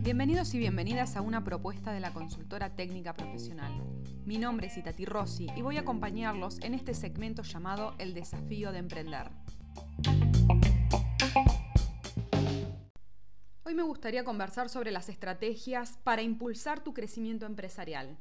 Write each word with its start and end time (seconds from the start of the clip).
Bienvenidos 0.00 0.54
y 0.54 0.58
bienvenidas 0.58 1.16
a 1.16 1.22
una 1.22 1.42
propuesta 1.42 1.92
de 1.92 1.98
la 1.98 2.12
consultora 2.12 2.76
técnica 2.76 3.14
profesional. 3.14 3.72
Mi 4.24 4.38
nombre 4.38 4.68
es 4.68 4.76
Itati 4.76 5.04
Rossi 5.04 5.48
y 5.56 5.62
voy 5.62 5.76
a 5.76 5.80
acompañarlos 5.80 6.60
en 6.60 6.74
este 6.74 6.94
segmento 6.94 7.42
llamado 7.42 7.94
El 7.98 8.14
desafío 8.14 8.70
de 8.70 8.78
emprender. 8.78 9.28
Hoy 13.64 13.74
me 13.74 13.82
gustaría 13.82 14.22
conversar 14.22 14.68
sobre 14.68 14.92
las 14.92 15.08
estrategias 15.08 15.98
para 16.04 16.22
impulsar 16.22 16.78
tu 16.84 16.94
crecimiento 16.94 17.44
empresarial. 17.44 18.16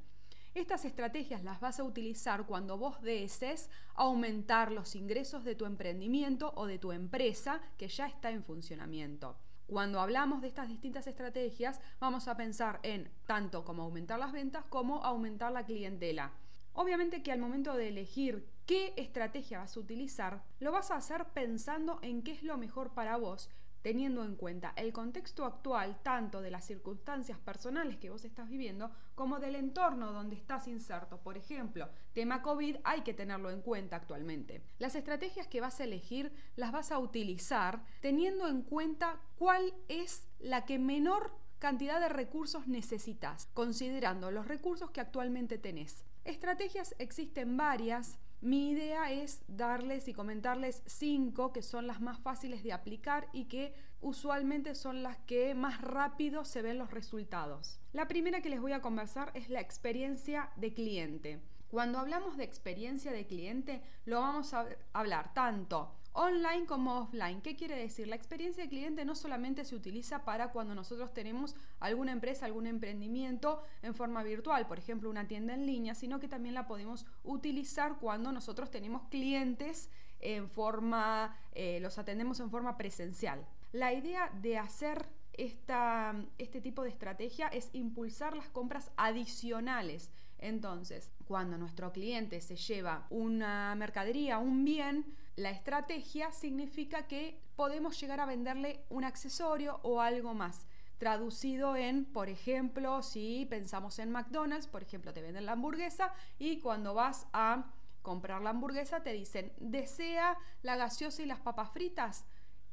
Estas 0.58 0.86
estrategias 0.86 1.44
las 1.44 1.60
vas 1.60 1.80
a 1.80 1.84
utilizar 1.84 2.48
cuando 2.48 2.80
vos 2.80 3.00
desees 3.04 3.70
aumentar 3.94 4.72
los 4.72 4.96
ingresos 4.96 5.44
de 5.44 5.54
tu 5.54 5.66
emprendimiento 5.66 6.52
o 6.56 6.66
de 6.66 6.80
tu 6.80 6.92
empresa 6.92 7.62
que 7.78 7.88
ya 7.88 8.08
está 8.08 8.32
en 8.32 8.44
funcionamiento. 8.44 9.38
Cuando 9.68 10.00
hablamos 10.00 10.42
de 10.42 10.48
estas 10.48 10.68
distintas 10.68 11.06
estrategias, 11.06 11.80
vamos 12.00 12.28
a 12.28 12.36
pensar 12.36 12.80
en 12.82 13.08
tanto 13.28 13.64
como 13.64 13.84
aumentar 13.84 14.18
las 14.18 14.32
ventas 14.32 14.66
como 14.68 15.04
aumentar 15.04 15.52
la 15.52 15.64
clientela. 15.64 16.32
Obviamente 16.74 17.22
que 17.22 17.32
al 17.32 17.40
momento 17.40 17.76
de 17.76 17.90
elegir 17.90 18.50
qué 18.66 18.96
estrategia 18.98 19.60
vas 19.60 19.78
a 19.78 19.80
utilizar, 19.80 20.44
lo 20.60 20.72
vas 20.72 20.90
a 20.90 20.96
hacer 20.96 21.26
pensando 21.36 22.00
en 22.02 22.24
qué 22.24 22.32
es 22.32 22.42
lo 22.42 22.58
mejor 22.58 22.96
para 22.96 23.16
vos 23.18 23.52
teniendo 23.88 24.26
en 24.26 24.36
cuenta 24.36 24.74
el 24.76 24.92
contexto 24.92 25.46
actual 25.46 26.02
tanto 26.04 26.42
de 26.42 26.52
las 26.52 26.66
circunstancias 26.66 27.40
personales 27.40 27.96
que 27.96 28.10
vos 28.10 28.26
estás 28.26 28.50
viviendo 28.50 28.92
como 29.16 29.40
del 29.40 29.56
entorno 29.56 30.12
donde 30.12 30.36
estás 30.36 30.68
inserto. 30.68 31.22
Por 31.22 31.38
ejemplo, 31.38 31.88
tema 32.12 32.42
COVID 32.42 32.80
hay 32.84 33.00
que 33.04 33.14
tenerlo 33.14 33.50
en 33.50 33.62
cuenta 33.62 33.96
actualmente. 33.96 34.62
Las 34.78 34.96
estrategias 34.96 35.48
que 35.48 35.62
vas 35.62 35.80
a 35.80 35.86
elegir 35.86 36.34
las 36.58 36.74
vas 36.74 36.92
a 36.92 37.00
utilizar 37.00 37.82
teniendo 38.02 38.50
en 38.50 38.62
cuenta 38.62 39.22
cuál 39.38 39.74
es 39.88 40.28
la 40.40 40.66
que 40.66 40.80
menor 40.80 41.32
cantidad 41.58 42.02
de 42.02 42.10
recursos 42.10 42.68
necesitas, 42.68 43.48
considerando 43.54 44.32
los 44.32 44.50
recursos 44.50 44.92
que 44.92 45.00
actualmente 45.00 45.58
tenés. 45.58 46.04
Estrategias 46.28 46.94
existen 47.00 47.56
varias, 47.56 48.20
mi 48.42 48.72
idea 48.72 49.10
es 49.14 49.46
darles 49.48 50.10
y 50.10 50.14
comentarles 50.14 50.84
cinco 50.86 51.54
que 51.54 51.62
son 51.62 51.88
las 51.88 52.02
más 52.02 52.20
fáciles 52.20 52.64
de 52.64 52.74
aplicar 52.74 53.30
y 53.32 53.46
que 53.46 53.74
usualmente 54.02 54.76
son 54.76 55.04
las 55.04 55.16
que 55.20 55.56
más 55.56 55.80
rápido 55.80 56.44
se 56.44 56.62
ven 56.62 56.80
los 56.80 56.92
resultados. 56.92 57.80
La 57.94 58.10
primera 58.10 58.42
que 58.42 58.50
les 58.50 58.60
voy 58.60 58.74
a 58.74 58.82
conversar 58.82 59.32
es 59.36 59.50
la 59.50 59.62
experiencia 59.62 60.52
de 60.58 60.74
cliente. 60.74 61.40
Cuando 61.70 61.98
hablamos 61.98 62.36
de 62.36 62.44
experiencia 62.44 63.14
de 63.14 63.26
cliente, 63.26 63.82
lo 64.04 64.20
vamos 64.20 64.54
a 64.54 64.68
hablar 64.92 65.34
tanto 65.34 65.96
online 66.18 66.66
como 66.66 66.98
offline. 66.98 67.42
¿Qué 67.42 67.56
quiere 67.56 67.78
decir? 67.78 68.08
La 68.08 68.16
experiencia 68.16 68.64
de 68.64 68.70
cliente 68.70 69.06
no 69.06 69.14
solamente 69.14 69.64
se 69.64 69.76
utiliza 69.76 70.26
para 70.26 70.52
cuando 70.52 70.74
nosotros 70.74 71.14
tenemos 71.14 71.56
alguna 71.80 72.12
empresa, 72.12 72.48
algún 72.48 72.66
emprendimiento 72.66 73.62
en 73.84 73.94
forma 73.94 74.24
virtual, 74.24 74.66
por 74.66 74.80
ejemplo 74.80 75.12
una 75.12 75.28
tienda 75.28 75.54
en 75.54 75.68
línea, 75.68 75.94
sino 75.94 76.20
que 76.20 76.28
también 76.28 76.56
la 76.56 76.66
podemos 76.66 77.06
utilizar 77.24 77.98
cuando 78.00 78.32
nosotros 78.32 78.72
tenemos 78.72 79.04
clientes 79.10 79.92
en 80.20 80.50
forma, 80.50 81.38
eh, 81.54 81.80
los 81.82 82.00
atendemos 82.00 82.40
en 82.40 82.50
forma 82.50 82.78
presencial. 82.78 83.46
La 83.72 83.94
idea 83.94 84.32
de 84.42 84.58
hacer 84.58 85.06
esta, 85.34 86.16
este 86.40 86.62
tipo 86.62 86.82
de 86.82 86.90
estrategia 86.90 87.48
es 87.50 87.70
impulsar 87.74 88.36
las 88.36 88.50
compras 88.50 88.90
adicionales. 88.98 90.10
Entonces, 90.40 91.12
cuando 91.26 91.58
nuestro 91.58 91.92
cliente 91.92 92.42
se 92.42 92.56
lleva 92.56 93.08
una 93.10 93.74
mercadería, 93.76 94.38
un 94.38 94.64
bien, 94.64 95.06
la 95.36 95.52
estrategia 95.52 96.32
significa 96.32 97.08
que 97.08 97.40
podemos 97.56 98.00
llegar 98.00 98.20
a 98.20 98.26
venderle 98.26 98.84
un 98.90 99.04
accesorio 99.04 99.80
o 99.84 100.02
algo 100.02 100.34
más. 100.34 100.66
Traducido 100.98 101.76
en, 101.76 102.06
por 102.06 102.28
ejemplo, 102.28 103.04
si 103.04 103.46
pensamos 103.50 104.00
en 104.00 104.12
McDonald's, 104.12 104.68
por 104.68 104.82
ejemplo, 104.82 105.14
te 105.14 105.22
venden 105.22 105.46
la 105.46 105.52
hamburguesa 105.52 106.14
y 106.40 106.60
cuando 106.60 106.94
vas 106.94 107.28
a 107.34 107.66
comprar 108.02 108.42
la 108.42 108.52
hamburguesa 108.52 109.04
te 109.04 109.14
dicen, 109.14 109.52
¿desea 109.60 110.38
la 110.64 110.76
gaseosa 110.76 111.22
y 111.22 111.26
las 111.26 111.40
papas 111.40 111.72
fritas? 111.72 112.26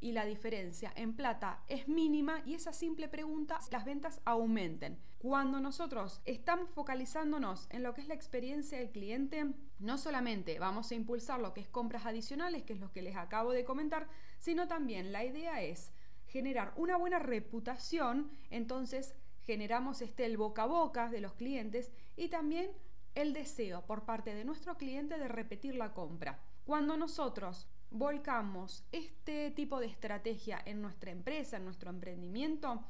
Y 0.05 0.13
la 0.13 0.27
diferencia 0.27 0.93
en 0.97 1.15
plata 1.15 1.63
es 1.67 1.89
mínima 1.89 2.43
y 2.45 2.53
esa 2.53 2.75
simple 2.75 3.09
pregunta 3.09 3.59
las 3.71 3.87
ventas 3.87 4.21
aumenten. 4.27 4.99
Cuando 5.17 5.61
nosotros 5.61 6.21
estamos 6.27 6.69
focalizándonos 6.69 7.67
en 7.71 7.83
lo 7.83 7.95
que 7.95 8.03
es 8.03 8.09
la 8.09 8.15
experiencia 8.15 8.77
del 8.77 8.91
cliente, 8.91 9.55
no 9.79 9.97
solamente 9.97 10.59
vamos 10.59 10.91
a 10.91 10.95
impulsar 10.95 11.41
lo 11.41 11.55
que 11.55 11.63
es 11.63 11.71
compras 11.71 12.05
adicionales, 12.05 12.65
que 12.65 12.75
es 12.75 12.81
lo 12.81 12.93
que 12.93 13.01
les 13.01 13.17
acabo 13.17 13.53
de 13.53 13.65
comentar, 13.65 14.07
sino 14.39 14.69
también 14.69 15.11
la 15.11 15.25
idea 15.25 15.63
es 15.63 15.91
generar 16.27 16.75
una 16.77 16.99
buena 16.99 17.19
reputación, 17.19 18.31
entonces 18.51 19.15
generamos 19.41 20.03
este 20.03 20.27
el 20.27 20.37
boca 20.37 20.65
a 20.65 20.67
boca 20.67 21.09
de 21.09 21.23
los 21.23 21.33
clientes 21.33 21.95
y 22.15 22.29
también 22.29 22.71
el 23.15 23.33
deseo 23.33 23.87
por 23.87 24.05
parte 24.05 24.35
de 24.35 24.45
nuestro 24.45 24.77
cliente 24.77 25.17
de 25.17 25.29
repetir 25.29 25.77
la 25.77 25.95
compra. 25.95 26.43
Cuando 26.67 26.99
nosotros 26.99 27.69
volcamos 27.95 28.85
este 28.91 29.53
tipo 29.53 29.79
de 29.79 29.87
estrategia 29.87 30.61
en 30.67 30.83
nuestra 30.83 31.13
empresa, 31.13 31.57
en 31.57 31.65
nuestro 31.65 31.91
emprendimiento, 31.91 32.85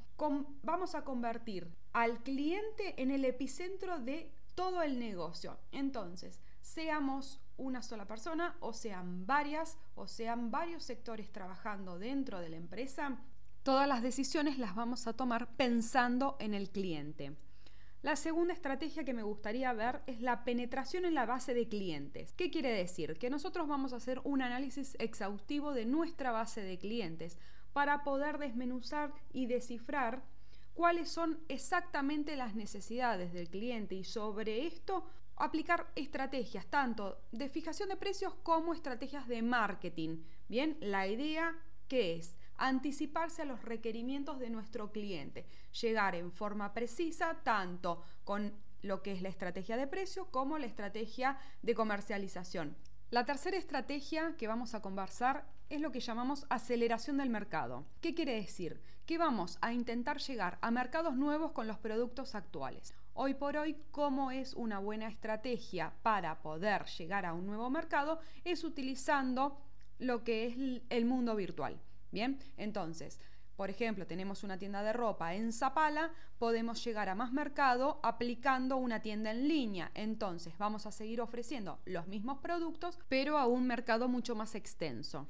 vamos 0.62 0.94
a 0.94 1.04
convertir 1.04 1.70
al 1.92 2.22
cliente 2.22 3.00
en 3.00 3.10
el 3.10 3.26
epicentro 3.26 3.98
de 3.98 4.32
todo 4.54 4.82
el 4.82 4.98
negocio. 4.98 5.58
Entonces, 5.72 6.40
seamos 6.62 7.42
una 7.58 7.82
sola 7.82 8.06
persona 8.06 8.56
o 8.60 8.72
sean 8.72 9.26
varias 9.26 9.76
o 9.94 10.08
sean 10.08 10.50
varios 10.50 10.82
sectores 10.82 11.30
trabajando 11.30 11.98
dentro 11.98 12.40
de 12.40 12.48
la 12.48 12.56
empresa, 12.56 13.18
todas 13.62 13.86
las 13.86 14.02
decisiones 14.02 14.58
las 14.58 14.74
vamos 14.74 15.06
a 15.06 15.12
tomar 15.12 15.54
pensando 15.56 16.36
en 16.40 16.54
el 16.54 16.70
cliente. 16.70 17.36
La 18.04 18.16
segunda 18.16 18.52
estrategia 18.52 19.02
que 19.02 19.14
me 19.14 19.22
gustaría 19.22 19.72
ver 19.72 20.02
es 20.06 20.20
la 20.20 20.44
penetración 20.44 21.06
en 21.06 21.14
la 21.14 21.24
base 21.24 21.54
de 21.54 21.70
clientes. 21.70 22.34
¿Qué 22.34 22.50
quiere 22.50 22.70
decir? 22.70 23.16
Que 23.18 23.30
nosotros 23.30 23.66
vamos 23.66 23.94
a 23.94 23.96
hacer 23.96 24.20
un 24.24 24.42
análisis 24.42 24.94
exhaustivo 24.98 25.72
de 25.72 25.86
nuestra 25.86 26.30
base 26.30 26.60
de 26.60 26.76
clientes 26.76 27.38
para 27.72 28.04
poder 28.04 28.36
desmenuzar 28.36 29.14
y 29.32 29.46
descifrar 29.46 30.22
cuáles 30.74 31.08
son 31.08 31.40
exactamente 31.48 32.36
las 32.36 32.54
necesidades 32.54 33.32
del 33.32 33.48
cliente 33.48 33.94
y 33.94 34.04
sobre 34.04 34.66
esto 34.66 35.06
aplicar 35.36 35.90
estrategias 35.96 36.66
tanto 36.66 37.22
de 37.32 37.48
fijación 37.48 37.88
de 37.88 37.96
precios 37.96 38.34
como 38.42 38.74
estrategias 38.74 39.26
de 39.28 39.40
marketing. 39.40 40.18
Bien, 40.46 40.76
la 40.80 41.06
idea 41.06 41.56
que 41.88 42.16
es 42.16 42.36
anticiparse 42.56 43.42
a 43.42 43.46
los 43.46 43.62
requerimientos 43.62 44.38
de 44.38 44.50
nuestro 44.50 44.92
cliente, 44.92 45.46
llegar 45.80 46.14
en 46.14 46.32
forma 46.32 46.72
precisa 46.72 47.40
tanto 47.42 48.02
con 48.24 48.54
lo 48.82 49.02
que 49.02 49.12
es 49.12 49.22
la 49.22 49.28
estrategia 49.28 49.76
de 49.76 49.86
precio 49.86 50.30
como 50.30 50.58
la 50.58 50.66
estrategia 50.66 51.38
de 51.62 51.74
comercialización. 51.74 52.76
La 53.10 53.24
tercera 53.24 53.56
estrategia 53.56 54.34
que 54.36 54.48
vamos 54.48 54.74
a 54.74 54.82
conversar 54.82 55.46
es 55.70 55.80
lo 55.80 55.92
que 55.92 56.00
llamamos 56.00 56.46
aceleración 56.50 57.16
del 57.18 57.30
mercado. 57.30 57.86
¿Qué 58.00 58.14
quiere 58.14 58.34
decir? 58.34 58.80
Que 59.06 59.18
vamos 59.18 59.58
a 59.60 59.72
intentar 59.72 60.18
llegar 60.18 60.58
a 60.60 60.70
mercados 60.70 61.16
nuevos 61.16 61.52
con 61.52 61.66
los 61.66 61.78
productos 61.78 62.34
actuales. 62.34 62.94
Hoy 63.14 63.34
por 63.34 63.56
hoy, 63.56 63.76
¿cómo 63.90 64.30
es 64.30 64.54
una 64.54 64.78
buena 64.80 65.06
estrategia 65.08 65.92
para 66.02 66.42
poder 66.42 66.86
llegar 66.86 67.24
a 67.24 67.34
un 67.34 67.46
nuevo 67.46 67.70
mercado? 67.70 68.18
Es 68.44 68.64
utilizando 68.64 69.58
lo 69.98 70.24
que 70.24 70.46
es 70.46 70.82
el 70.90 71.04
mundo 71.04 71.36
virtual. 71.36 71.80
Bien, 72.14 72.38
entonces, 72.56 73.18
por 73.56 73.70
ejemplo, 73.70 74.06
tenemos 74.06 74.44
una 74.44 74.56
tienda 74.56 74.84
de 74.84 74.92
ropa 74.92 75.34
en 75.34 75.52
Zapala, 75.52 76.12
podemos 76.38 76.84
llegar 76.84 77.08
a 77.08 77.16
más 77.16 77.32
mercado 77.32 77.98
aplicando 78.04 78.76
una 78.76 79.02
tienda 79.02 79.32
en 79.32 79.48
línea. 79.48 79.90
Entonces, 79.94 80.56
vamos 80.56 80.86
a 80.86 80.92
seguir 80.92 81.20
ofreciendo 81.20 81.80
los 81.84 82.06
mismos 82.06 82.38
productos, 82.38 83.00
pero 83.08 83.36
a 83.36 83.48
un 83.48 83.66
mercado 83.66 84.06
mucho 84.06 84.36
más 84.36 84.54
extenso. 84.54 85.26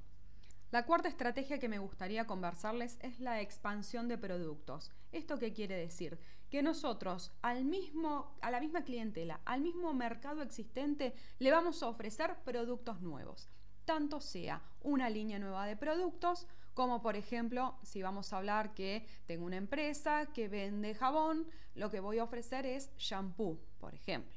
La 0.73 0.85
cuarta 0.85 1.09
estrategia 1.09 1.59
que 1.59 1.71
me 1.71 1.79
gustaría 1.79 2.27
conversarles 2.27 2.99
es 3.01 3.19
la 3.19 3.41
expansión 3.41 4.07
de 4.07 4.19
productos. 4.19 4.93
¿Esto 5.11 5.39
qué 5.39 5.55
quiere 5.55 5.79
decir? 5.79 6.19
Que 6.51 6.63
nosotros 6.63 7.33
al 7.41 7.65
mismo, 7.65 8.37
a 8.43 8.51
la 8.51 8.61
misma 8.61 8.85
clientela, 8.85 9.41
al 9.47 9.63
mismo 9.63 9.95
mercado 9.95 10.43
existente, 10.43 11.15
le 11.39 11.51
vamos 11.51 11.83
a 11.83 11.89
ofrecer 11.89 12.37
productos 12.45 13.01
nuevos. 13.01 13.49
Tanto 13.85 14.21
sea 14.21 14.63
una 14.83 15.11
línea 15.11 15.39
nueva 15.39 15.67
de 15.67 15.77
productos, 15.77 16.47
como 16.75 17.03
por 17.03 17.17
ejemplo, 17.17 17.77
si 17.83 18.03
vamos 18.03 18.33
a 18.33 18.39
hablar 18.39 18.75
que 18.75 19.07
tengo 19.27 19.47
una 19.47 19.57
empresa 19.57 20.27
que 20.33 20.49
vende 20.49 20.95
jabón, 20.95 21.47
lo 21.75 21.91
que 21.91 22.01
voy 22.01 22.19
a 22.19 22.25
ofrecer 22.25 22.67
es 22.67 22.91
shampoo, 22.97 23.59
por 23.79 23.95
ejemplo, 23.95 24.35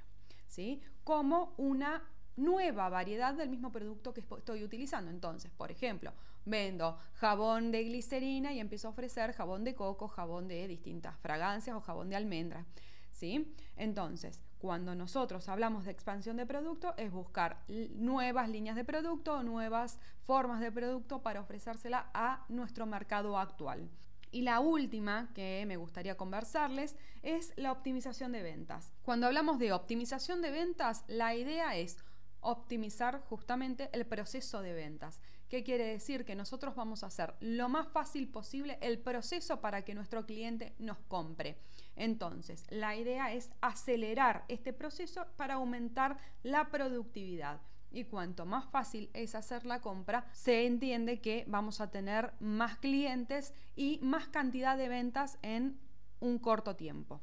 ¿sí? 0.47 0.81
Como 1.03 1.53
una 1.57 2.03
nueva 2.35 2.89
variedad 2.89 3.33
del 3.33 3.49
mismo 3.49 3.71
producto 3.71 4.13
que 4.13 4.21
estoy 4.21 4.63
utilizando. 4.63 5.09
Entonces, 5.09 5.51
por 5.51 5.71
ejemplo, 5.71 6.13
vendo 6.45 6.97
jabón 7.15 7.71
de 7.71 7.83
glicerina 7.83 8.53
y 8.53 8.59
empiezo 8.59 8.87
a 8.87 8.91
ofrecer 8.91 9.33
jabón 9.33 9.63
de 9.63 9.75
coco, 9.75 10.07
jabón 10.07 10.47
de 10.47 10.67
distintas 10.67 11.17
fragancias 11.19 11.75
o 11.75 11.81
jabón 11.81 12.09
de 12.09 12.15
almendra. 12.15 12.65
¿Sí? 13.11 13.55
Entonces, 13.75 14.39
cuando 14.59 14.95
nosotros 14.95 15.49
hablamos 15.49 15.85
de 15.85 15.91
expansión 15.91 16.37
de 16.37 16.45
producto 16.45 16.93
es 16.97 17.11
buscar 17.11 17.63
nuevas 17.95 18.49
líneas 18.49 18.75
de 18.75 18.83
producto, 18.83 19.43
nuevas 19.43 19.99
formas 20.23 20.59
de 20.59 20.71
producto 20.71 21.21
para 21.21 21.41
ofrecérsela 21.41 22.09
a 22.13 22.45
nuestro 22.49 22.85
mercado 22.85 23.37
actual. 23.37 23.89
Y 24.31 24.41
la 24.41 24.59
última 24.59 25.29
que 25.33 25.63
me 25.67 25.77
gustaría 25.77 26.17
conversarles 26.17 26.95
es 27.23 27.53
la 27.55 27.71
optimización 27.71 28.31
de 28.31 28.43
ventas. 28.43 28.93
Cuando 29.03 29.27
hablamos 29.27 29.57
de 29.57 29.71
optimización 29.71 30.41
de 30.41 30.51
ventas, 30.51 31.05
la 31.07 31.33
idea 31.35 31.75
es 31.75 31.97
optimizar 32.41 33.21
justamente 33.21 33.89
el 33.93 34.05
proceso 34.05 34.61
de 34.61 34.73
ventas. 34.73 35.21
¿Qué 35.49 35.63
quiere 35.63 35.85
decir? 35.85 36.25
Que 36.25 36.35
nosotros 36.35 36.75
vamos 36.75 37.03
a 37.03 37.07
hacer 37.07 37.33
lo 37.39 37.69
más 37.69 37.87
fácil 37.87 38.27
posible 38.27 38.77
el 38.81 38.99
proceso 38.99 39.61
para 39.61 39.83
que 39.83 39.93
nuestro 39.93 40.25
cliente 40.25 40.75
nos 40.77 40.97
compre. 41.07 41.57
Entonces, 41.95 42.65
la 42.69 42.95
idea 42.95 43.33
es 43.33 43.49
acelerar 43.61 44.43
este 44.49 44.73
proceso 44.73 45.25
para 45.37 45.55
aumentar 45.55 46.17
la 46.43 46.69
productividad. 46.69 47.61
Y 47.91 48.03
cuanto 48.03 48.45
más 48.45 48.65
fácil 48.65 49.09
es 49.13 49.35
hacer 49.35 49.65
la 49.65 49.79
compra, 49.79 50.25
se 50.33 50.65
entiende 50.65 51.21
que 51.21 51.45
vamos 51.47 51.79
a 51.79 51.89
tener 51.89 52.33
más 52.39 52.77
clientes 52.77 53.53
y 53.75 53.99
más 54.03 54.27
cantidad 54.27 54.77
de 54.77 54.89
ventas 54.89 55.39
en 55.41 55.79
un 56.19 56.39
corto 56.39 56.75
tiempo. 56.75 57.21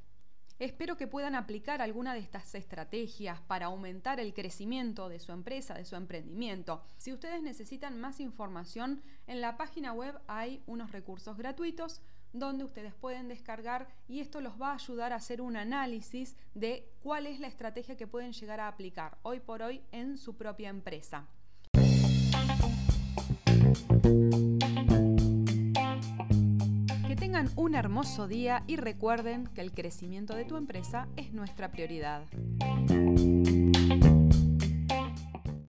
Espero 0.60 0.96
que 0.96 1.08
puedan 1.08 1.34
aplicar 1.34 1.82
alguna 1.82 2.14
de 2.14 2.20
estas 2.20 2.54
estrategias 2.54 3.40
para 3.40 3.66
aumentar 3.66 4.20
el 4.20 4.32
crecimiento 4.32 5.08
de 5.08 5.18
su 5.18 5.32
empresa, 5.32 5.74
de 5.74 5.84
su 5.84 5.96
emprendimiento. 5.96 6.80
Si 6.96 7.12
ustedes 7.12 7.42
necesitan 7.42 8.00
más 8.00 8.20
información, 8.20 9.02
en 9.26 9.40
la 9.40 9.56
página 9.56 9.92
web 9.92 10.16
hay 10.28 10.62
unos 10.66 10.92
recursos 10.92 11.36
gratuitos 11.36 12.02
donde 12.32 12.64
ustedes 12.64 12.94
pueden 12.94 13.26
descargar 13.26 13.88
y 14.06 14.20
esto 14.20 14.40
los 14.40 14.60
va 14.60 14.70
a 14.70 14.74
ayudar 14.74 15.12
a 15.12 15.16
hacer 15.16 15.40
un 15.40 15.56
análisis 15.56 16.36
de 16.54 16.88
cuál 17.02 17.26
es 17.26 17.40
la 17.40 17.48
estrategia 17.48 17.96
que 17.96 18.06
pueden 18.06 18.32
llegar 18.32 18.60
a 18.60 18.68
aplicar 18.68 19.18
hoy 19.22 19.40
por 19.40 19.60
hoy 19.60 19.82
en 19.90 20.18
su 20.18 20.36
propia 20.36 20.68
empresa. 20.68 21.26
Hermoso 27.74 28.28
día 28.28 28.62
y 28.66 28.76
recuerden 28.76 29.46
que 29.48 29.60
el 29.60 29.72
crecimiento 29.72 30.34
de 30.34 30.44
tu 30.44 30.56
empresa 30.56 31.08
es 31.16 31.32
nuestra 31.32 31.70
prioridad. 31.70 32.22